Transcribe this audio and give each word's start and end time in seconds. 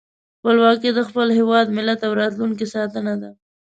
خپلواکي 0.37 0.89
د 0.93 0.99
خپل 1.09 1.27
هېواد، 1.39 1.75
ملت 1.77 1.99
او 2.07 2.11
راتلونکي 2.21 2.65
ساتنه 2.73 3.13
ده. 3.21 3.29